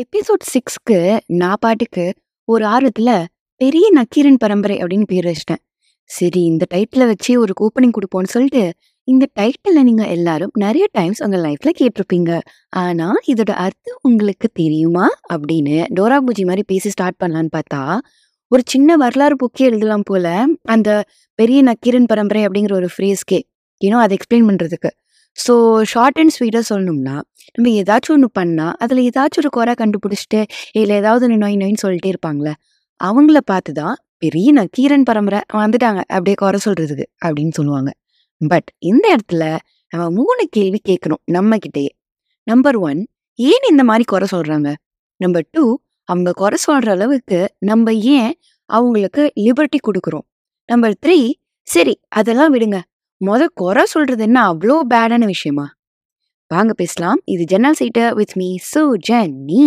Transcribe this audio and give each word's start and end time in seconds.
Episode 0.00 0.44
சிக்ஸ்க்கு 0.52 1.20
நான் 1.26 1.56
பாட்டுக்கு 1.60 2.14
ஒரு 2.44 2.64
ஆர்வத்துல 2.66 3.24
பெரிய 3.56 3.90
நக்கீரன் 3.90 4.36
பரம்பரை 4.36 4.76
அப்படின்னு 4.78 5.02
பேர் 5.02 5.24
வச்சிட்டேன். 5.24 5.62
சரி 6.04 6.42
இந்த 6.42 6.66
டைட்டில் 6.74 7.06
வச்சு 7.06 7.40
ஒரு 7.40 7.52
கூப்பனிங் 7.60 7.90
கொடுப்போம்னு 7.90 8.24
சொல்லிட்டு 8.24 8.72
இந்த 9.04 9.26
டைட்டில் 9.40 9.82
நீங்கள் 9.82 10.08
எல்லாரும் 10.08 10.50
நிறைய 10.54 10.86
டைம்ஸ் 10.92 11.22
உங்கள் 11.22 11.42
லைஃப்ல 11.42 11.68
கேட்டிருப்பீங்க. 11.78 12.40
ஆனா 12.68 13.14
இதோட 13.26 13.50
அர்த்தம் 13.50 13.98
உங்களுக்கு 14.02 14.50
தெரியுமா? 14.52 15.08
அப்படின்னு 15.34 15.84
டோரா 16.00 16.16
பூஜி 16.16 16.44
மாதிரி 16.44 16.62
பேசி 16.66 16.88
ஸ்டார்ட் 16.88 17.20
பண்ணலான்னு 17.24 17.48
பார்த்தா 17.56 17.98
ஒரு 18.48 18.62
சின்ன 18.66 18.96
வரலாறு 18.96 19.36
புக்கே 19.36 19.60
எழுதலாம் 19.60 20.02
போல 20.04 20.44
அந்த 20.62 21.04
பெரிய 21.34 21.62
நக்கீரன் 21.62 22.06
பரம்பரை 22.06 22.46
அப்படிங்கிற 22.46 22.72
ஒரு 22.72 22.88
ஃப்ரேஸ்க்கே 22.98 23.40
ஏன்னோ 23.84 23.98
அதை 23.98 24.16
எக்ஸ்பிளைன் 24.16 24.48
பண்றதுக்கு. 24.50 24.90
ஸோ 25.36 25.82
ஷார்ட் 25.82 26.18
அண்ட் 26.18 26.34
ஸ்வீட்டாக 26.38 26.64
சொல்லணும்னா 26.70 27.16
நம்ம 27.54 27.70
ஏதாச்சும் 27.70 28.14
ஒன்று 28.14 28.28
பண்ணால் 28.38 28.74
அதில் 28.78 29.00
ஏதாச்சும் 29.08 29.42
ஒரு 29.42 29.48
குறை 29.48 29.74
கண்டுபிடிச்சிட்டு 29.74 30.44
இல்லை 30.72 30.96
ஏதாவது 30.96 31.24
ஒன்று 31.24 31.36
நொய் 31.36 31.56
நொயின்னு 31.56 31.82
சொல்லிட்டே 31.82 32.08
இருப்பாங்களே 32.08 32.52
அவங்கள 33.00 33.38
பார்த்து 33.44 33.72
தான் 33.72 33.96
பெரிய 34.18 34.52
நக்கீரன் 34.52 35.02
பரம்பரை 35.02 35.40
வந்துட்டாங்க 35.54 36.00
அப்படியே 36.08 36.34
குறை 36.34 36.60
சொல்கிறதுக்கு 36.64 37.06
அப்படின்னு 37.24 37.50
சொல்லுவாங்க. 37.50 37.90
பட் 38.40 38.68
இந்த 38.78 39.16
இடத்துல 39.16 39.44
நம்ம 39.92 40.10
மூணு 40.10 40.48
கேள்வி 40.50 40.80
கேட்கணும் 40.88 41.22
நம்ம 41.24 41.56
கிட்டேயே 41.56 41.92
நம்பர் 42.44 42.76
ஒன் 42.76 43.00
ஏன் 43.34 43.66
இந்த 43.70 43.84
மாதிரி 43.84 44.04
குறை 44.04 44.26
சொல்கிறாங்க 44.32 44.74
நம்பர் 45.16 45.46
டூ 45.50 45.64
அவங்க 46.04 46.32
குறை 46.32 46.58
சொல்கிற 46.58 46.90
அளவுக்கு 46.90 47.38
நம்ம 47.58 47.92
ஏன் 47.92 48.32
அவங்களுக்கு 48.70 49.32
லிபர்ட்டி 49.36 49.78
கொடுக்குறோம்? 49.78 50.26
நம்பர் 50.68 50.94
த்ரீ 51.06 51.18
சரி 51.62 51.94
அதெல்லாம் 52.08 52.52
விடுங்க 52.54 52.78
முத 53.20 53.42
குறை 53.60 53.82
சொல்றது 53.84 54.22
என்ன 54.26 54.38
அவ்வளோ 54.50 54.74
பேடான 54.92 55.24
விஷயமா? 55.24 55.64
வாங்க 56.50 56.72
பேசலாம். 56.72 57.18
இது 57.24 57.42
Jannal 57.44 57.76
seater 57.80 58.14
with 58.18 58.32
me 58.40 58.46
Sujini 59.08 59.66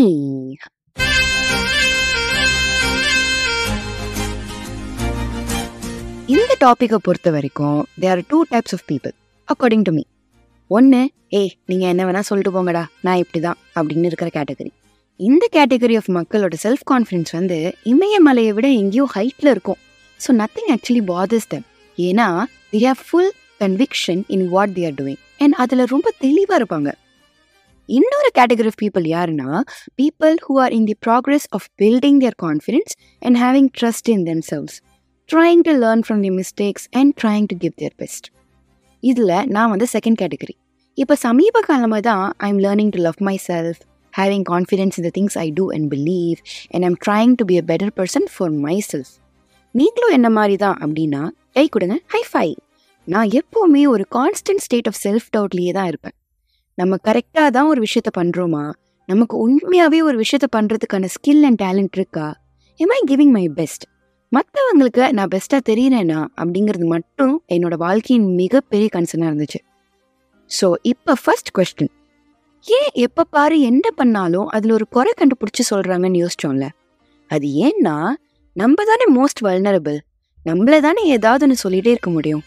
இந்த 6.34 6.54
டாப்பிக்கை 6.64 6.98
பொறுத்த 7.08 7.32
வரைக்கும் 7.36 7.80
there 8.02 8.12
are 8.14 8.24
two 8.28 8.40
types 8.52 8.76
of 8.78 8.86
people 8.92 9.14
according 9.48 9.86
to 9.90 9.92
me 9.92 10.04
ஒன்று 10.70 11.02
ஏய் 11.42 11.54
நீங்கள் 11.66 11.92
என்ன 11.94 12.08
வேணால் 12.10 12.28
சொல்லிட்டு 12.30 12.56
போங்கடா 12.58 12.84
நான் 13.02 13.22
இப்படி 13.24 13.42
தான் 13.48 13.60
அப்படின்னு 13.76 14.10
இருக்கிற 14.12 14.32
கேட்டகரி 14.40 14.72
இந்த 15.20 15.44
கேட்டகரி 15.58 15.98
ஆஃப் 16.02 16.12
மக்களோட 16.20 16.56
செல்ஃப் 16.66 16.84
கான்ஃபிடன்ஸ் 16.92 17.32
வந்து 17.32 17.60
இமயமலையை 17.94 18.54
விட 18.54 18.68
எங்கேயோ 18.82 19.08
ஹைட்டில் 19.16 19.52
இருக்கும். 19.52 19.80
So 20.20 20.32
nothing 20.42 20.72
actually 20.76 21.04
bothers 21.14 21.50
them 21.54 21.66
ஏன்னா 21.98 22.28
they 22.72 22.80
have 22.86 23.02
full 23.08 23.32
conviction 23.64 24.24
in 24.36 24.46
what 24.50 24.74
they're 24.74 24.98
doing 25.00 25.22
and 25.40 25.56
அதில் 25.56 25.86
ரொம்ப 25.86 26.08
தெளிவாக 26.20 26.60
இருப்பாங்க. 26.60 26.90
இன்னொரு 27.90 28.30
கேட்டகரி 28.38 28.70
ஆஃப் 28.72 28.80
பீப்புள் 28.82 29.06
யாருன்னா 29.10 29.50
people 30.02 30.36
who 30.46 30.54
are 30.64 30.74
in 30.74 30.86
the 30.86 30.96
progress 31.06 31.48
of 31.52 31.68
building 31.82 32.20
their 32.22 32.38
confidence 32.44 32.94
and 33.22 33.38
having 33.38 33.70
trust 33.80 34.10
in 34.10 34.24
themselves 34.50 34.76
trying 35.30 35.64
to 35.68 35.74
learn 35.84 36.04
from 36.06 36.22
the 36.22 36.32
mistakes 36.38 36.86
and 36.94 37.14
trying 37.22 37.48
to 37.52 37.58
give 37.58 37.76
their 37.82 37.96
best 38.00 38.28
இதில் 39.04 39.36
நான் 39.56 39.72
வந்து 39.74 39.88
second 39.96 40.20
category 40.22 40.56
இப்போ 40.98 41.16
சமீப 41.22 41.64
காலமாக 41.68 42.02
தான் 42.02 42.26
I 42.40 42.50
am 42.50 42.62
learning 42.66 42.92
to 42.96 43.00
love 43.00 43.20
myself 43.48 43.80
having 44.14 44.46
confidence 44.50 44.98
in 45.00 45.08
the 45.08 45.12
things 45.16 45.38
I 45.38 45.48
do 45.54 45.66
and 45.76 45.88
believe 45.94 46.40
and 46.72 46.86
I'm 46.90 46.98
trying 47.06 47.34
to 47.36 47.46
be 47.46 47.58
a 47.58 47.66
better 47.72 47.94
person 48.00 48.28
for 48.34 48.54
myself 48.90 49.14
நீங்களும் 49.76 50.16
என்ன 50.18 50.30
மாதிரி 50.32 50.56
தான் 50.66 50.78
அப்படின்னா 50.82 51.22
கை 51.54 51.66
கொடுங்க 51.70 51.96
ஹை 52.08 52.22
ஃபை 52.32 52.48
நான் 53.08 53.30
எப்போவுமே 53.40 53.82
ஒரு 53.94 54.04
கான்ஸ்டன்ட் 54.16 54.62
ஸ்டேட் 54.66 54.90
ஆஃப் 54.90 55.00
செல்ஃப் 55.04 55.26
டவுட்லேயே 55.36 55.72
தான் 55.78 55.88
இருப்பேன். 55.92 56.14
நம்ம 56.78 56.98
கரெக்டாக 57.08 57.50
தான் 57.56 57.70
ஒரு 57.72 57.80
விஷயத்த 57.86 58.12
பண்ணுறோமா 58.20 58.62
நமக்கு 59.10 59.36
உண்மையாகவே 59.46 60.00
ஒரு 60.02 60.18
விஷயத்த 60.22 60.48
பண்ணுறதுக்கான 60.56 61.08
ஸ்கில் 61.16 61.44
அண்ட் 61.48 61.60
டேலண்ட் 61.64 61.98
இருக்கா? 62.00 62.28
Am 62.80 62.94
I 62.98 63.00
giving 63.10 63.34
my 63.38 63.44
best 63.58 63.84
மற்றவங்களுக்கு 64.32 65.04
நான் 65.18 65.32
பெஸ்ட்டாக 65.34 65.62
தெரியிறேன்னா 65.70 66.20
அப்படிங்கிறது 66.42 66.86
மட்டும் 66.94 67.34
என்னோட 67.56 67.76
வாழ்க்கையின் 67.86 68.30
மிகப்பெரிய 68.36 68.88
கன்சர்னாக 68.96 69.32
இருந்துச்சு. 69.32 69.60
ஸோ 70.52 70.70
இப்போ 70.92 71.14
ஃபர்ஸ்ட் 71.24 71.52
கொஸ்டின் 71.60 71.94
ஏன் 72.66 72.90
எப்போ 73.06 73.24
பாரு 73.36 73.56
என்ன 73.72 73.86
பண்ணாலும் 73.96 74.48
அதில் 74.56 74.76
ஒரு 74.78 74.88
குறை 74.96 75.14
கண்டுபிடிச்சி 75.22 75.64
சொல்கிறாங்கன்னு 75.72 76.24
யோசிச்சோம்ல? 76.24 76.68
அது 77.32 77.48
ஏன்னா 77.68 77.96
நம்ம 78.56 78.84
தானே 78.92 79.06
மோஸ்ட் 79.20 79.44
வல்னரபிள் 79.48 80.00
நம்மள 80.46 80.80
தானே 80.88 81.04
ஏதாவது 81.18 81.46
ஒன்று 81.46 81.64
சொல்லிகிட்டே 81.66 81.94
இருக்க 81.96 82.10
முடியும். 82.10 82.44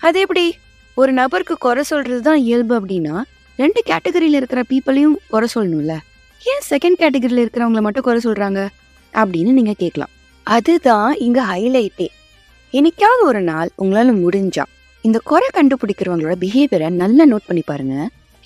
அது 0.00 0.18
எப்படி? 0.20 0.44
ஒரு 0.96 1.12
நபருக்கு 1.12 1.54
குறை 1.64 1.82
சொல்றது 1.82 2.20
தான் 2.20 2.40
இயல்பு 2.46 2.74
அப்படின்னா 2.80 3.14
ரெண்டு 3.58 3.80
கேட்டகரியில் 3.90 4.38
இருக்கிற 4.38 4.60
பீப்புளையும் 4.70 5.16
குறை 5.32 5.48
சொல்லணும்ல. 5.54 5.94
ஏன் 6.50 6.64
செகண்ட் 6.70 6.98
கேட்டகரியில் 7.02 7.42
இருக்கிறவங்கள 7.44 7.80
மட்டும் 7.86 8.06
குறை 8.08 8.20
சொல்கிறாங்க 8.24 8.60
அப்படின்னு 9.14 9.52
நீங்கள் 9.58 9.80
கேட்கலாம். 9.82 10.12
அதுதான் 10.46 11.10
இங்க 11.26 11.40
ஹைலைட்டே 11.50 12.08
என்னைக்காவது 12.74 13.22
ஒரு 13.30 13.42
நாள் 13.50 13.70
உங்களால 13.82 14.14
முடிஞ்சா 14.24 14.64
இந்த 15.04 15.18
குறை 15.30 15.48
கண்டுபிடிக்கிறவங்களோட 15.58 16.34
பிஹேவியரை 16.44 16.88
நல்லா 17.02 17.24
நோட் 17.32 17.48
பண்ணி 17.48 17.62
பாருங்க. 17.66 17.96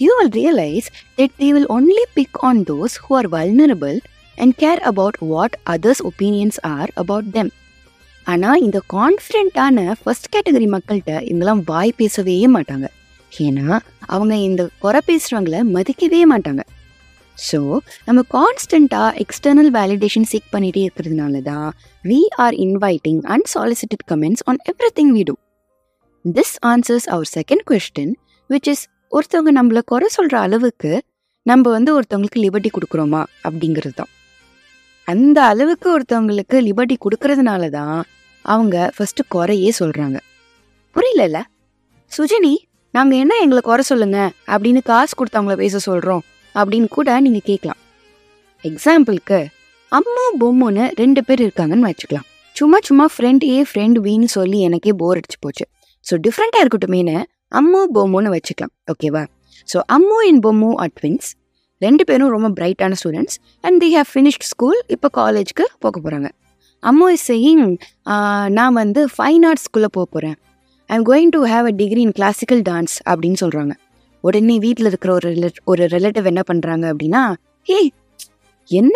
You 0.01 0.11
will 0.19 0.35
realise 0.39 0.89
that 1.19 1.37
they 1.41 1.49
will 1.55 1.71
only 1.77 2.05
pick 2.19 2.39
on 2.49 2.61
those 2.71 2.95
who 3.05 3.15
are 3.21 3.29
vulnerable 3.37 3.99
and 4.39 4.55
care 4.63 4.83
about 4.91 5.19
what 5.33 5.57
others 5.75 6.03
opinions 6.11 6.59
are 6.75 6.91
about 7.03 7.31
them 7.37 7.51
ஆனா 8.33 8.51
இந்த 8.67 8.79
கான்ஃபிடென்ட்டான 8.95 9.93
ஃபர்ஸ்ட் 10.01 10.33
கேட்டகரி 10.35 10.67
மக்கள்கிட்ட 10.75 11.13
இவங்கெல்லாம் 11.29 11.63
வாய் 11.71 11.99
பேசவே 12.01 12.35
மாட்டாங்க. 12.57 12.87
ஏன்னா 13.33 13.67
அவங்க 14.15 14.35
இந்த 14.49 14.63
குறை 14.85 15.01
பேசுகிறவங்கள 15.07 15.59
மதிக்கவே 15.77 16.21
மாட்டாங்க. 16.33 16.63
ஸோ 17.39 17.59
நம்ம 18.07 18.21
கான்ஸ்டண்ட்டாக 18.37 19.11
எக்ஸ்டர்னல் 19.25 19.71
வேலிடேஷன் 19.77 20.29
சீக் 20.31 20.49
பண்ணிகிட்டே 20.55 20.83
இருக்கிறதுனால 20.87 21.43
தான் 21.43 21.69
we 22.05 22.21
are 22.45 22.55
inviting 22.65 23.21
unsolicited 23.37 24.05
comments 24.13 24.45
on 24.47 24.59
everything 24.99 25.13
we 25.17 25.23
do 25.23 25.35
this 26.25 26.55
answers 26.63 27.09
our 27.09 27.29
second 27.37 27.65
question 27.71 28.13
which 28.51 28.69
is 28.69 28.85
ஒருத்தவங்க 29.13 29.53
நம்மள 29.59 29.81
குறை 29.85 30.09
சொல்கிற 30.09 30.41
அளவுக்கு 30.41 30.93
நம்ம 31.47 31.71
வந்து 31.71 31.91
ஒருத்தவங்களுக்கு 31.97 32.41
லிபர்ட்டி 32.45 32.71
கொடுக்குறோமா? 32.75 33.23
அப்படிங்கிறது 33.45 33.95
தான் 33.95 34.13
அந்த 35.09 35.39
அளவுக்கு 35.43 35.89
ஒருத்தவங்களுக்கு 35.97 36.57
லிபர்ட்டி 36.61 36.97
கொடுக்கறதுனால 37.05 37.71
தான் 37.71 37.99
அவங்க 38.45 38.93
ஃபர்ஸ்ட் 38.97 39.23
குறையே 39.29 39.73
சொல்கிறாங்க 39.79 40.19
புரியலல்ல? 40.97 41.39
சுஜினி 42.13 42.55
நாங்கள் 42.91 43.19
என்ன 43.19 43.35
எங்களை 43.43 43.61
குறை 43.61 43.85
சொல்லுங்க? 43.85 44.19
அப்படின்னு 44.47 44.81
காசு 44.83 45.15
கொடுத்தவங்கள 45.19 45.57
பேச 45.57 45.79
சொல்கிறோம் 45.79 46.23
அப்படின்னு 46.55 46.89
கூட 46.89 47.21
நீங்கள் 47.21 47.47
கேட்கலாம். 47.51 47.81
எக்ஸாம்பிளுக்கு 48.65 49.47
அம்மா 49.93 50.25
பொம்முன்னு 50.41 50.85
ரெண்டு 50.95 51.25
பேர் 51.25 51.41
இருக்காங்கன்னு 51.41 51.89
வச்சுக்கலாம். 51.91 52.27
சும்மா 52.57 52.79
சும்மா 52.79 53.07
ஃப்ரெண்ட் 53.15 53.45
ஏ 53.45 53.65
ஃப்ரெண்ட் 53.71 53.99
வீன்னு 54.07 54.29
சொல்லி 54.37 54.61
எனக்கே 54.61 54.93
போர் 54.93 55.19
அடிச்சு 55.21 55.39
போச்சு. 55.41 55.65
ஸோ 56.07 56.17
டிஃப்ரெண்ட்டாக 56.27 56.65
இருக்கட்டுமேனு 56.65 57.17
அம்மு 57.53 57.83
பொம்முன்னு 57.95 58.33
வச்சுக்கலாம். 58.37 58.73
ஓகேவா 58.93 59.23
so 59.69 59.81
Ammu 59.97 60.19
and 60.29 60.43
Bommu 60.47 60.71
are 60.75 60.93
twins 61.01 61.29
ரெண்டு 61.79 62.05
பேரும் 62.05 62.29
ரொம்ப 62.29 62.49
பிரைட்டான 62.49 62.97
students 63.01 63.37
and 63.61 63.79
they 63.81 63.89
have 63.97 64.09
finished 64.15 64.43
school 64.43 64.79
இப்போ 64.87 65.09
காலேஜ்க்கு 65.21 65.65
போக 65.79 66.01
போகிறாங்க 66.01 66.29
அம்மா 66.83 67.07
இஸ் 67.11 67.27
சேயிங் 67.29 67.65
நான் 68.51 68.75
வந்து 68.75 69.01
ஃபைன் 69.15 69.45
ஆர்ட்ஸ்குள்ளே 69.47 69.91
போக 69.93 70.07
போகிறேன் 70.07 70.37
I 70.91 70.97
am 70.97 71.07
going 71.07 71.31
to 71.31 71.41
have 71.45 71.67
a 71.67 71.75
degree 71.81 72.03
in 72.03 72.13
classical 72.13 72.63
dance 72.63 72.97
அப்படின்னு 73.07 73.39
சொல்கிறாங்க 73.41 73.75
உடனே 74.25 74.57
வீட்டில் 74.59 74.87
இருக்கிற 74.87 75.11
ஒரு 75.13 75.31
ஒரு 75.67 75.83
ரிலேட்டிவ் 75.87 76.27
என்ன 76.27 76.43
பண்ணுறாங்க 76.49 76.85
அப்படின்னா 76.93 77.23
ஏய் 77.69 77.91
என்ன 78.71 78.95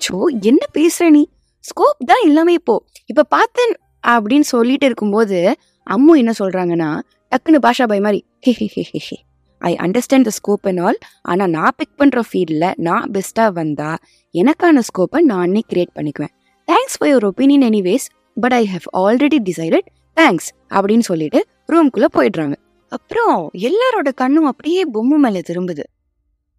சோ 0.00 0.16
என்ன 0.42 0.62
பேசுகிற 0.72 1.08
நீ? 1.10 1.22
ஸ்கோப் 1.64 2.00
தான் 2.04 2.22
எல்லாமே 2.24 2.52
இப்போ 2.52 2.74
இப்போ 3.08 3.22
பார்த்தேன் 3.28 3.72
அப்படின்னு 4.04 4.46
சொல்லிட்டு 4.48 4.86
இருக்கும்போது 4.86 5.38
அம்மு 5.86 6.12
என்ன 6.18 6.32
சொல்கிறாங்கன்னா 6.38 6.88
டக்குன்னு 7.32 7.58
பாஷா 7.58 7.84
பாய் 7.86 8.00
மாதிரி 8.00 8.20
hey 8.40 8.52
hey 8.52 8.66
hey 8.74 8.82
hey 8.90 8.98
hey. 9.06 9.16
I 9.62 9.72
understand 9.76 10.26
the 10.28 10.32
scope 10.38 10.66
and 10.66 10.80
all 10.80 10.98
ஆனால் 11.24 11.50
நான் 11.50 11.76
பிக் 11.76 11.96
பண்ணுற 12.00 12.20
ஃபீல்டில் 12.22 12.66
நான் 12.78 13.06
பெஸ்ட்டாக 13.12 13.52
வந்தால் 13.52 13.98
எனக்கான 14.34 14.82
ஸ்கோப்பை 14.88 15.20
நானே 15.24 15.62
கிரியேட் 15.70 15.94
பண்ணிக்குவேன். 15.96 16.34
Thanks 16.66 16.96
for 16.98 17.10
your 17.10 17.28
opinion 17.28 17.64
anyways 17.70 18.06
but 18.40 18.52
I 18.52 18.66
have 18.66 18.86
already 19.00 19.38
decided 19.44 19.88
thanks 20.20 20.48
அப்படின்னு 20.70 20.98
சொல்லிட்டு 20.98 21.46
ரூம்குள்ளே 21.72 22.06
போயிடுறாங்க. 22.12 22.56
அப்புறம் 22.88 23.50
எல்லாரோட 23.52 24.08
கண்ணும் 24.14 24.44
அப்படியே 24.44 24.84
பொம்மு 24.84 25.16
மேலே 25.16 25.40
திரும்புது. 25.48 25.84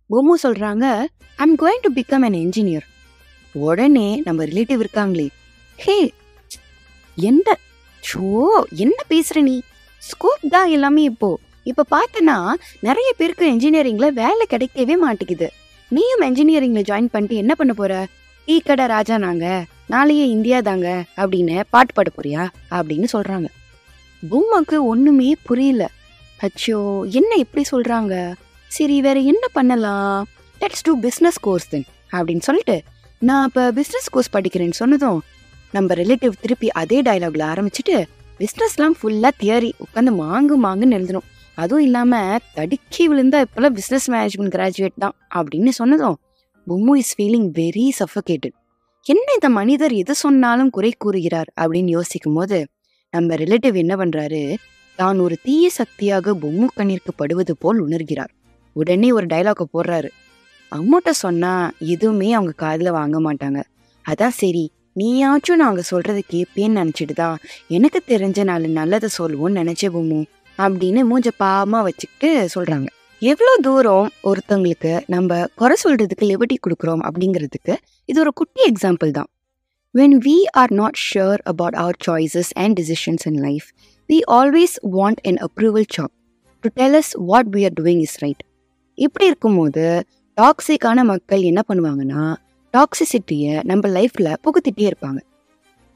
Bommu 0.09 0.35
I 0.41 1.07
I'm 1.35 1.57
going 1.57 1.81
to 1.81 1.89
become 1.95 2.25
an 2.27 2.33
engineer 2.33 2.85
உடனே 3.51 4.21
நம்ம 4.25 4.43
ரிலேட்டிவ் 4.43 4.83
இருக்காங்களே. 4.83 5.27
ஹே 5.75 6.11
எந்த 7.15 7.57
ஷோ 8.09 8.63
என்ன 8.75 9.03
பேசுற 9.09 9.41
நீ? 9.41 9.61
ஸ்கோப் 9.97 10.49
தான் 10.49 10.67
எல்லாமே 10.67 11.03
இப்போ. 11.03 11.39
இப்ப 11.63 11.85
பார்த்தனா 11.91 12.53
நிறைய 12.79 13.13
பேருக்கு 13.17 13.45
என்ஜினியரிங்ல 13.51 14.07
வேலை 14.21 14.45
கிடைக்கவே 14.49 14.97
மாட்டேங்குது. 14.97 15.49
நீயும் 15.89 16.21
என்ஜினியரிங்ல 16.21 16.81
ஜாயின் 16.89 17.13
பண்ணிட்டு 17.13 17.35
என்ன 17.35 17.55
பண்ண 17.55 17.73
போற? 17.73 18.07
டீ 18.45 18.59
கடை 18.59 18.85
ராஜா 18.85 19.17
நாங்க. 19.17 19.65
நாளையே 19.89 20.25
இந்தியா 20.27 20.59
தாங்க 20.59 20.87
அப்படின்னு 21.17 21.55
பாட்டு 21.69 21.93
பாட 21.93 22.09
போறியா 22.15 22.43
அப்படின்னு 22.77 23.07
சொல்றாங்க. 23.13 23.47
பூமாக்கு 24.29 24.77
ஒண்ணுமே 24.85 25.35
புரியல. 25.43 25.83
அச்சோ 26.45 26.77
என்ன 27.11 27.31
இப்படி 27.35 27.63
சொல்றாங்க? 27.71 28.33
சரி 28.67 29.01
வேற 29.01 29.19
என்ன 29.19 29.45
பண்ணலாம்? 29.57 30.27
Let's 30.61 30.83
do 30.83 30.93
business 30.99 31.39
course 31.41 31.69
then 31.69 31.85
அப்படின்னு 32.11 32.39
சொல்லிட்டு 32.39 32.83
நான் 33.19 33.45
இப்போ 33.45 33.71
பிஸ்னஸ் 33.71 34.09
கோர்ஸ் 34.11 34.33
படிக்கிறேன்னு 34.33 34.79
சொன்னதும் 34.81 35.21
நம்ம 35.71 35.93
ரிலேட்டிவ் 35.93 36.33
திருப்பி 36.41 36.67
அதே 36.81 37.01
டைலாக்ல 37.01 37.45
ஆரம்பிச்சுட்டு 37.51 37.95
பிஸ்னஸ்லாம் 38.39 38.97
ஃபுல்லாக 38.99 39.33
தியரி 39.41 39.71
உட்காந்து 39.85 40.11
மாங்கு 40.23 40.55
மாங்குன்னு 40.65 40.97
எழுதணும். 40.99 41.27
அதுவும் 41.53 41.83
இல்லாமல் 41.83 42.43
தடுக்கி 42.53 43.03
விழுந்தா 43.11 43.39
இப்போல்லாம் 43.45 43.75
பிஸ்னஸ் 43.77 44.07
மேனேஜ்மெண்ட் 44.07 44.55
கிராஜுவேட் 44.55 45.01
தான் 45.03 45.15
அப்படின்னு 45.35 45.71
சொன்னதும் 45.81 46.17
Bommu 46.67 46.93
is 47.01 47.15
feeling 47.17 47.49
very 47.61 47.85
suffocated 47.99 48.55
என்ன 49.07 49.25
இந்த 49.33 49.49
மனிதர் 49.49 49.93
எது 49.93 50.13
சொன்னாலும் 50.15 50.69
குறை 50.69 50.89
கூறுகிறார் 50.97 51.49
அப்படின்னு 51.61 51.91
யோசிக்கும் 51.97 52.33
போது 52.33 52.57
நம்ம 53.13 53.35
ரிலேட்டிவ் 53.35 53.75
என்ன 53.81 53.93
பண்றாரு? 53.95 54.39
தான் 54.95 55.19
ஒரு 55.19 55.35
தீய 55.43 55.65
சக்தியாக 55.69 56.33
பொம்மு 56.33 56.67
கண்ணிற்கு 56.77 57.11
படுவது 57.15 57.53
போல் 57.57 57.79
உணர்கிறார். 57.87 58.31
உடனே 58.73 59.11
ஒரு 59.11 59.25
டைலாக 59.25 59.65
போடுறாரு. 59.73 60.09
அம்மாட்ட 60.71 61.09
சொன்னா 61.09 61.53
எதுவுமே 61.93 62.33
அவங்க 62.33 62.55
காதில் 62.57 62.91
வாங்க 62.91 63.19
மாட்டாங்க. 63.19 63.61
அதான் 64.05 64.35
சரி 64.41 64.65
நீயாச்சும் 64.99 65.59
நான் 65.59 65.69
அவங்க 65.69 65.85
சொல்றதை 65.91 66.23
கேட்பேன்னு 66.33 66.79
நினைச்சிட்டு 66.81 67.13
தான் 67.13 67.37
எனக்கு 67.67 68.01
தெரிஞ்ச 68.07 68.43
நாலு 68.43 68.67
நல்லதை 68.81 69.09
சொல்லுவோம்னு 69.19 69.61
நினைச்சே 69.61 69.89
பொம்மு 69.97 70.21
அப்படின்னு 70.57 71.03
மூஞ்ச 71.11 71.29
பாவமா 71.39 71.81
வச்சுக்கிட்டு 71.83 72.31
சொல்றாங்க. 72.55 72.87
எவ்வளோ 73.21 73.57
தூரம் 73.61 74.09
ஒருத்தவங்களுக்கு 74.23 75.01
நம்ம 75.07 75.45
குறை 75.55 75.75
சொல்கிறதுக்கு 75.83 76.21
லிபர்ட்டி 76.21 76.57
கொடுக்குறோம் 76.65 77.03
அப்படிங்கிறதுக்கு 77.07 77.75
இது 78.05 78.19
ஒரு 78.19 78.33
குட்டி 78.33 78.61
எக்ஸாம்பிள் 78.71 79.11
தான். 79.11 79.29
When 79.93 80.17
we 80.25 80.41
are 80.51 80.73
not 80.73 80.97
sure 81.13 81.37
about 81.43 81.73
our 81.73 81.95
choices 82.07 82.49
and 82.53 82.79
decisions 82.79 83.25
in 83.25 83.39
life 83.41 83.63
we 84.09 84.19
always 84.31 84.75
want 84.91 85.21
an 85.21 85.37
approval 85.37 85.85
chap 85.89 86.11
to 86.59 86.69
tell 86.73 87.03
what 87.13 87.47
we 87.51 87.63
are 87.63 87.73
doing 87.81 87.99
is 87.99 88.17
right 88.17 88.43
இப்படி 88.93 89.25
இருக்கும்போது 89.25 90.03
டாக்ஸிக்கான 90.41 91.03
மக்கள் 91.03 91.41
என்ன 91.41 91.63
பண்ணுவாங்கன்னா 91.67 92.33
டாக்ஸிசிட்டியை 92.73 93.63
நம்ம 93.63 93.87
லைஃப்பில் 93.87 94.33
புகுத்திட்டே 94.43 94.91
இருப்பாங்க. 94.91 95.17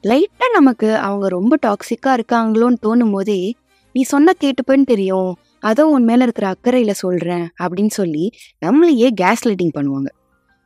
லைட்டாக 0.02 0.52
நமக்கு 0.52 0.96
அவங்க 0.96 1.28
ரொம்ப 1.28 1.56
டாக்ஸிக்காக 1.66 2.18
இருக்காங்களோன்னு 2.18 2.76
தோணும் 2.86 3.10
போதே 3.10 3.54
நீ 3.92 4.02
சொன்ன 4.02 4.32
கேட்டுப்பேன்னு 4.40 4.84
தெரியும் 4.84 5.34
அதோ 5.62 5.84
உன் 5.86 6.04
மேலே 6.04 6.22
இருக்கிற 6.22 6.46
அக்கறையில் 6.48 7.00
சொல்கிறேன் 7.00 7.46
அப்படின்னு 7.62 7.92
சொல்லி 7.94 8.24
நம்மளையே 8.66 9.08
கேஸ் 9.14 9.46
லைட்டிங் 9.46 9.74
பண்ணுவாங்க. 9.74 10.08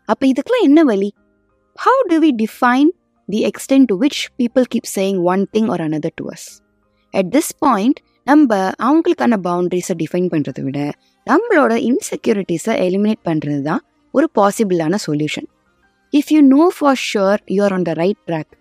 அப்போ 0.09 0.25
இதுக்கெல்லாம் 0.27 0.65
என்ன 0.65 0.81
வழி? 0.85 1.11
How 1.79 2.03
do 2.11 2.17
we 2.19 2.31
define 2.37 2.91
the 3.29 3.41
extent 3.45 3.89
to 3.89 3.97
which 3.97 4.21
people 4.37 4.65
keep 4.65 4.89
saying 4.97 5.21
one 5.25 5.43
thing 5.53 5.69
or 5.69 5.81
another 5.81 6.15
to 6.17 6.27
us 6.31 6.47
at 7.15 7.31
this 7.37 7.53
point 7.59 7.99
நம்ம 8.23 8.51
அவங்களுக்கான 8.79 9.39
பவுண்ட்ரிஸை 9.45 9.95
டிஃபைன் 9.95 10.29
பண்ணுறதை 10.29 10.63
விட 10.65 10.79
நம்மளோட 11.27 11.73
இன்செக்யூரிட்டிஸை 11.85 12.75
எலிமினேட் 12.79 13.23
பண்ணுறது 13.25 13.63
தான் 13.63 13.83
ஒரு 14.15 14.27
பாசிபிளான 14.35 14.99
solution 15.07 15.49
if 16.13 16.31
you 16.33 16.41
know 16.49 16.65
for 16.77 16.99
sure 17.05 17.41
you 17.47 17.61
are 17.65 17.73
on 17.73 17.83
the 17.83 17.93
right 17.93 18.21
track 18.27 18.53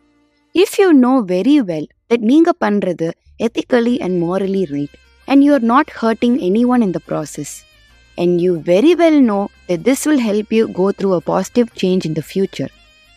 if 0.55 0.75
you 0.79 0.87
know 0.99 1.13
very 1.27 1.57
well 1.65 1.87
that 2.11 2.25
நீங்கள் 2.31 2.59
பண்ணுறது 2.61 3.09
ethically 3.39 3.95
and 3.97 4.17
morally 4.23 4.63
right 4.69 4.95
and 5.27 5.43
you 5.43 5.53
are 5.53 5.65
not 5.65 5.89
hurting 5.91 6.35
anyone 6.41 6.81
in 6.81 6.91
the 6.91 6.99
process. 7.01 7.51
And 8.17 8.39
you 8.39 8.59
very 8.61 8.95
well 8.95 9.19
know 9.21 9.43
that 9.67 9.83
this 9.83 10.05
will 10.05 10.19
help 10.19 10.51
you 10.51 10.67
go 10.69 10.91
through 10.91 11.13
a 11.13 11.21
positive 11.23 11.73
change 11.73 12.05
in 12.05 12.13
the 12.13 12.25
future. 12.33 12.69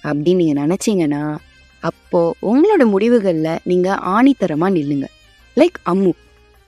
அப்படின்னு 0.04 0.40
நீங்கள் 0.42 0.60
நினச்சிங்கன்னா 0.62 1.22
அப்போ 1.82 2.20
உங்களோட 2.50 2.82
முடிவுகளில் 2.92 3.60
நீங்கள் 3.70 4.00
ஆணித்தரமாக 4.14 4.74
நில்லுங்க 4.76 5.06
like 5.56 5.78
Ammu 5.92 6.12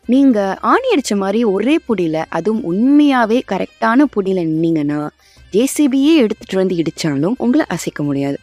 நீங்கள் 0.08 0.56
ஆணி 0.72 0.88
அடித்த 0.92 1.16
மாதிரி 1.16 1.40
ஒரே 1.44 1.74
புடியில் 1.86 2.20
அதுவும் 2.36 2.62
உண்மையாகவே 2.70 3.38
கரெக்டான 3.52 4.06
புடியில் 4.14 4.42
நின்னீங்கன்னா 4.50 5.00
ஜேசிபியே 5.52 6.14
எடுத்துகிட்டு 6.24 6.60
வந்து 6.60 6.78
இடித்தாலும் 6.82 7.36
உங்களை 7.44 7.64
அசைக்க 7.76 8.02
முடியாது 8.02 8.38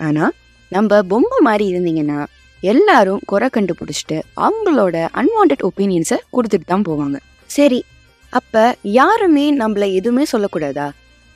ஆனால் 0.00 0.34
நம்ம 0.72 1.00
பொம்மை 1.12 1.38
மாதிரி 1.48 1.64
இருந்தீங்கன்னா 1.72 2.18
எல்லாரும் 2.72 3.22
குறை 3.30 3.48
கண்டுபிடிச்சிட்டு 3.54 4.16
அவங்களோட 4.46 4.96
அன்வான்ட் 5.20 5.64
ஒப்பீனியன்ஸை 5.68 6.18
கொடுத்துட்டு 6.36 6.66
தான் 6.72 6.86
போவாங்க. 6.88 7.16
சரி 7.50 7.80
அப்ப 8.32 8.62
யாருமே 8.98 9.46
நம்மள 9.60 9.84
எதுவுமே 9.98 10.24
சொல்லக்கூடாதா? 10.32 10.86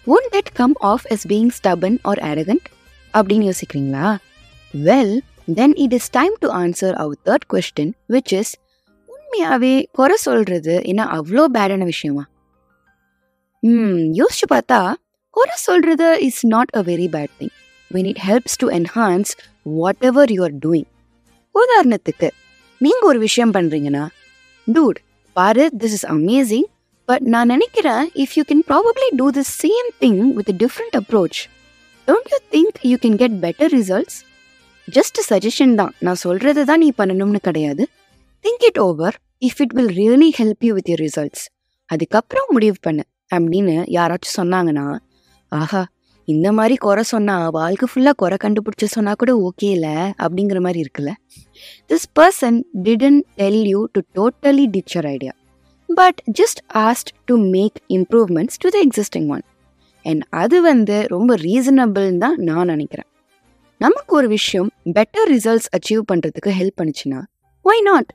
Won't 0.06 0.26
that 0.34 0.52
come 0.60 0.76
off 0.92 1.04
as 1.14 1.26
being 1.32 1.50
stubborn 1.58 1.98
or 2.10 2.20
arrogant 2.30 2.66
அப்படின்னு 3.14 3.48
யோசிக்கிறீங்களா? 3.50 4.06
Well 4.74 5.14
then 5.58 5.74
it 5.84 5.94
is 5.98 6.10
time 6.18 6.34
to 6.44 6.48
answer 6.62 6.96
our 7.02 7.20
third 7.28 7.46
question 7.52 7.92
which 8.14 8.34
is 8.40 8.52
உண்மையாவே 9.08 9.74
குறை 9.98 10.18
சொல்றது 10.26 10.74
என்ன 10.90 11.06
அவ்வளோ 11.18 11.44
பேடான 11.56 11.84
விஷயமா? 11.92 12.24
ம் 13.62 14.02
யோசிச்சு 14.20 14.48
பார்த்தா 14.54 14.80
குறை 15.36 15.56
சொல்றது 15.68 16.08
is 16.28 16.42
not 16.54 16.72
a 16.80 16.82
very 16.90 17.08
bad 17.16 17.34
thing 17.40 17.54
when 17.90 18.08
it 18.12 18.22
helps 18.28 18.58
to 18.62 18.68
enhance 18.78 19.32
whatever 20.10 20.32
you 20.36 20.42
are 20.48 20.56
doing 20.66 20.88
உதாரணத்துக்கு 21.62 22.28
நீங்க 22.78 23.02
ஒரு 23.02 23.18
விஷயம் 23.18 23.52
பண்றீங்கன்னா 23.52 24.06
டூட் 24.66 24.98
பாரு 25.32 25.70
திஸ் 25.78 25.96
இஸ் 25.98 26.06
அமேசிங் 26.06 26.68
பட் 27.04 27.22
நான் 27.22 27.46
நினைக்கிறேன் 27.46 28.08
if 28.14 28.34
you 28.34 28.42
can 28.48 28.64
probably 28.68 29.08
do 29.16 29.30
the 29.30 29.44
same 29.62 29.88
thing 30.00 30.32
with 30.32 30.50
different 30.62 30.96
approach 31.00 31.38
don't 32.08 32.30
you 32.32 32.38
think 32.50 32.78
you 32.82 32.96
can 32.96 33.16
get 33.16 33.36
better 33.44 33.72
results 33.78 34.18
just 34.88 35.18
suggestion 35.30 35.74
தான். 35.74 35.94
நான் 35.98 36.14
சொல்றது 36.14 36.64
தான் 36.64 36.78
நீ 36.78 36.92
பண்ணணும்னு 36.98 37.36
கிடையாது. 37.36 37.88
Think 38.44 38.64
it 38.66 38.78
over 38.78 39.16
if 39.40 39.58
it 39.58 39.72
will 39.72 39.92
really 39.96 40.30
help 40.38 40.60
you 40.60 40.74
with 40.74 40.88
your 40.88 41.02
results 41.06 41.44
அதுக்கப்புறம் 41.90 42.48
முடிவு 42.48 42.76
பண்ணு 42.80 43.04
அப்படின்னு 43.34 43.74
யாராச்சும் 43.96 44.36
சொன்னாங்கன்னா 44.36 44.98
ஆஹா 45.48 45.86
இந்த 46.32 46.48
மாதிரி 46.56 46.74
குறை 46.76 47.02
சொன்னால் 47.10 47.50
வாழ்க்கை 47.50 47.86
ஃபுல்லாக 47.90 48.16
குறை 48.22 48.36
கண்டுபிடிச்ச 48.44 48.86
சொன்னால் 48.94 49.18
கூட 49.18 49.32
ஓகே 49.48 49.68
இல்லை 49.76 49.94
அப்படிங்கிற 50.24 50.58
மாதிரி 50.64 50.80
இருக்குல்ல? 50.84 51.12
This 51.90 52.06
person 52.18 52.58
didn't 52.82 53.20
tell 53.34 53.62
you 53.72 53.80
to 53.92 54.00
totally 54.18 54.66
ditch your 54.74 55.06
idea 55.14 55.32
but 55.88 56.20
just 56.40 56.60
asked 56.86 57.12
to 57.24 57.36
make 57.54 57.78
improvements 57.88 58.60
to 58.64 58.68
the 58.68 58.78
existing 58.86 59.28
one 59.28 59.44
and 60.06 60.24
அது 60.42 60.62
வந்து 60.62 60.98
ரொம்ப 61.14 61.30
ரீசனபிள்னு 61.36 62.18
தான் 62.18 62.38
நான் 62.48 62.66
நினைக்கிறேன். 62.66 63.08
நமக்கு 63.80 64.12
ஒரு 64.16 64.28
விஷயம் 64.28 64.70
பெட்டர் 64.96 65.28
ரிசல்ட்ஸ் 65.34 65.72
அச்சீவ் 65.76 66.04
பண்ணுறதுக்கு 66.12 66.52
ஹெல்ப் 66.60 66.78
பண்ணுச்சுன்னா 66.80 67.20
ஒய் 67.64 67.82
நாட் 67.82 68.10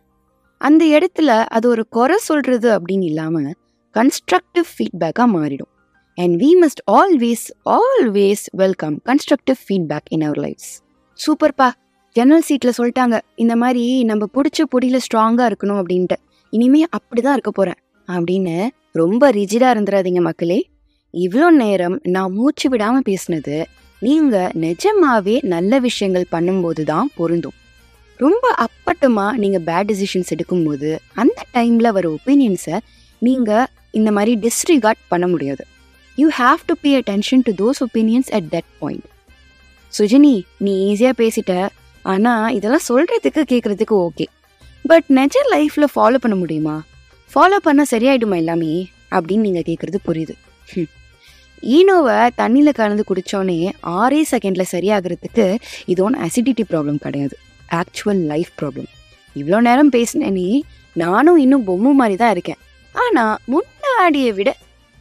அந்த 0.62 0.83
இடத்துல 0.95 1.31
அது 1.56 1.65
ஒரு 1.69 1.83
குறை 1.88 2.18
சொல்கிறது 2.30 2.69
அப்படின்னு 2.77 3.07
இல்லாமல் 3.12 3.51
கன்ஸ்ட்ரக்டிவ் 3.95 4.68
ஃபீட்பேக்காக 4.74 5.30
மாறிடும். 5.36 5.73
And 6.18 6.36
we 6.42 6.50
must 6.63 6.81
always 6.92 7.45
always 7.75 8.44
welcome 8.54 8.95
constructive 9.10 9.57
feedback 9.68 10.10
in 10.10 10.21
our 10.21 10.39
lifes 10.39 10.71
சூப்பர்ப்பா 11.20 11.67
ஜன்னல் 12.15 12.46
சீட்டில் 12.48 12.75
சொல்லிட்டாங்க 12.77 13.15
இந்த 13.36 13.55
மாதிரி 13.55 13.84
நம்ம 14.03 14.27
பிடிச்ச 14.36 14.65
பொடியில் 14.74 15.03
ஸ்ட்ராங்காக 15.05 15.48
இருக்கணும் 15.50 15.79
அப்படின்ட்டு. 15.82 16.17
இனிமே 16.53 16.82
அப்படிதான் 16.98 17.36
இருக்க 17.38 17.51
போகிறேன் 17.51 17.79
அப்படின்னு 18.08 18.55
ரொம்ப 18.91 19.32
ரிஜிடாக 19.32 19.74
இருந்துடாதீங்க 19.75 20.22
மக்களே. 20.22 20.60
இவ்வளோ 21.13 21.48
நேரம் 21.62 21.98
நான் 22.03 22.32
மூச்சு 22.32 22.70
விடாமல் 22.70 23.08
பேசினது 23.10 23.58
நீங்கள் 24.01 24.53
நிஜமாவே 24.65 25.36
நல்ல 25.55 25.79
விஷயங்கள் 25.79 26.32
பண்ணும்போது 26.32 26.84
தான் 26.84 27.12
பொருந்தும். 27.15 27.58
ரொம்ப 28.20 28.46
அப்பட்டமாக 28.67 29.38
நீங்கள் 29.38 29.65
பேட் 29.70 29.91
டிசிஷன்ஸ் 29.91 30.34
எடுக்கும்போது 30.36 30.89
அந்த 31.15 31.39
டைமில் 31.53 31.96
வர 31.98 32.08
ஒப்பீனியன்ஸை 32.17 32.77
நீங்கள் 33.22 33.70
இந்த 33.91 34.12
மாதிரி 34.12 34.34
டிஸ்ரிகார்ட் 34.48 35.03
பண்ண 35.10 35.27
முடியாது. 35.27 35.63
You 36.22 36.27
have 36.39 36.62
to 36.70 36.74
pay 36.84 36.91
attention 37.00 37.43
to 37.48 37.51
those 37.62 37.79
opinions 37.86 38.29
at 38.38 38.48
that 38.55 38.70
point 38.82 39.05
Sujini 39.93 40.36
நீ 40.65 40.74
ஈஸியாக 40.89 41.15
பேசிட்ட. 41.22 41.53
ஆனால் 42.05 42.53
இதெல்லாம் 42.58 42.88
சொல்கிறதுக்கு 42.89 43.41
கேட்குறதுக்கு 43.51 43.96
ஓகே 44.08 44.25
பட் 44.91 45.08
நெஜ 45.17 45.36
லைஃப்பில் 45.53 45.91
ஃபாலோ 45.93 46.17
பண்ண 46.24 46.36
முடியுமா? 46.41 46.75
ஃபாலோ 47.32 47.58
பண்ணால் 47.67 47.89
சரியாயிடுமா 47.91 48.38
எல்லாமே? 48.41 48.74
அப்படின்னு 49.15 49.46
நீங்கள் 49.48 49.67
கேட்குறது 49.70 50.00
புரியுது. 50.08 50.36
ஈனோவை 51.75 52.17
தண்ணியில் 52.39 52.77
கலந்து 52.79 53.03
குடித்தோன்னே 53.10 53.58
ஆறே 54.00 54.22
செகண்டில் 54.32 54.72
சரியாகிறதுக்கு 54.74 55.46
இது 55.91 56.00
ஒன்றும் 56.05 56.24
அசிடிட்டி 56.25 56.63
ப்ராப்ளம் 56.72 57.00
கிடையாது. 57.05 57.36
ஆக்சுவல் 57.79 58.22
லைஃப் 58.32 58.51
ப்ராப்ளம் 58.60 58.89
இவ்வளோ 59.36 59.60
நேரம் 59.67 59.91
பேசினேனே 59.96 60.48
நானும் 61.03 61.39
இன்னும் 61.43 61.63
பொம்மை 61.70 61.93
மாதிரி 62.01 62.17
தான் 62.24 62.34
இருக்கேன். 62.36 62.60
ஆனால் 62.96 63.36
முன்னாடியை 63.53 64.34
விட 64.39 64.50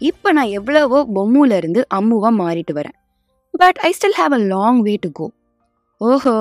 இப்போ 0.09 0.29
நான் 0.37 0.53
எவ்வளவோ 0.59 0.99
பொம்முலேருந்து 1.17 1.81
அம்முவாக 1.97 2.33
மாறிட்டு 2.41 2.73
வரேன். 2.79 2.97
But 3.55 3.79
I 3.87 3.91
still 3.99 4.17
have 4.21 4.33
a 4.33 4.41
long 4.53 4.79
way 4.87 4.95
to 5.01 5.09
go 5.13 5.27
ஓஹோ 6.01 6.35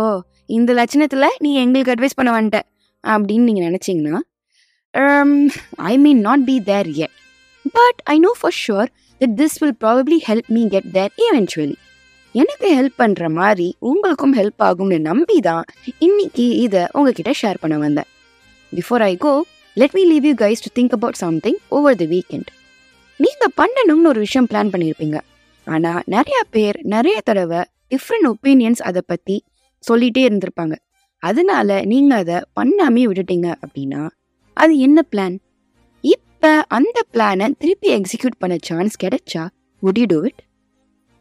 இந்த 0.58 0.72
லட்சணத்தில் 0.74 1.28
நீ 1.38 1.50
எங்களுக்கு 1.64 1.94
அட்வைஸ் 1.96 2.18
பண்ண 2.20 2.32
வந்துட்ட 2.38 2.60
அப்படின்னு 3.04 3.48
நீங்கள் 3.50 3.68
நினச்சிங்கன்னா 3.68 4.22
I 5.90 5.94
mean 5.98 6.22
not 6.28 6.46
be 6.46 6.56
there 6.70 6.90
yet 7.06 7.16
but 7.76 8.00
I 8.14 8.16
know 8.20 8.32
for 8.40 8.56
sure 8.64 8.90
that 9.22 9.36
this 9.42 9.58
will 9.62 9.78
probably 9.84 10.20
help 10.30 10.50
me 10.56 10.64
get 10.68 10.90
there 10.98 11.12
eventually. 11.28 11.78
எனக்கு 12.36 12.68
ஹெல்ப் 12.78 12.98
பண்ணுற 13.00 13.24
மாதிரி 13.40 13.68
உங்களுக்கும் 13.90 14.36
ஹெல்ப் 14.40 14.62
ஆகும்னு 14.68 14.98
நம்பி 15.10 15.38
தான் 15.50 15.66
இன்னைக்கு 16.00 16.48
இதை 16.66 16.84
உங்ககிட்ட 16.92 17.32
ஷேர் 17.42 17.62
பண்ண 17.62 17.78
வந்தேன். 17.78 18.10
Before 18.72 19.04
I 19.10 19.14
go 19.26 19.34
let 19.78 19.96
me 19.98 20.06
leave 20.14 20.28
you 20.30 20.34
guys 20.44 20.66
to 20.66 20.72
think 20.78 20.96
about 20.98 21.22
something 21.26 21.60
over 21.78 22.00
the 22.02 22.10
weekend 22.16 22.52
நீங்கள் 23.24 23.56
பண்ணணும்னு 23.62 24.12
ஒரு 24.12 24.20
விஷயம் 24.20 24.48
பிளான் 24.52 24.72
பண்ணியிருப்பீங்க 24.74 25.20
ஆனா 25.68 26.02
நிறைய 26.06 26.44
பேர் 26.50 26.78
நிறைய 26.84 27.22
தடவை 27.24 27.62
டிஃப்ரெண்ட் 27.90 28.28
ஒப்பீனியன்ஸ் 28.34 28.82
அதை 28.82 29.02
பத்தி 29.06 29.44
சொல்லிட்டே 29.84 30.24
இருந்திருப்பாங்க. 30.28 30.76
அதனால 31.24 31.82
நீங்க 31.86 32.16
அதை 32.16 32.38
பண்ணாமே 32.60 33.04
விட்டுட்டீங்க 33.10 33.54
அப்படின்னா 33.64 34.08
அது 34.54 34.78
என்ன 34.78 35.02
பிளான் 35.12 35.36
இப்ப 36.02 36.66
அந்த 36.68 37.00
பிளானை 37.14 37.48
திருப்பி 37.58 37.90
எக்ஸிக்யூட் 37.96 38.38
பண்ண 38.40 38.56
சான்ஸ் 38.62 38.96
கிடைச்சா 39.04 39.44
would 39.84 40.00
you 40.00 40.06
do 40.06 40.20
it 40.22 40.42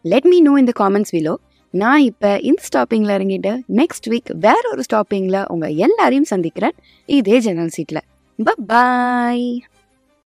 let 0.03 0.25
me 0.25 0.41
know 0.41 0.53
இந்த 0.59 0.73
காமெண்ட்ஸ் 0.79 1.15
விலோ 1.17 1.35
நான் 1.75 2.01
இப்போ 2.01 2.39
இந்த 2.41 2.63
ஸ்டாப்பிங்கில் 2.69 3.15
இறங்கிட்டு 3.17 3.53
நெக்ஸ்ட் 3.69 4.07
வீக் 4.07 4.31
வேற 4.41 4.63
ஒரு 4.71 4.83
ஸ்டாப்பிங்கில் 4.93 5.45
உங்கள் 5.47 5.75
எல்லாரையும் 5.75 6.25
சந்திக்கிறேன். 6.25 6.75
இதே 7.07 7.39
ஜெனரல் 7.39 7.69
சீட்டில் 7.69 8.03
பாய் 8.67 9.63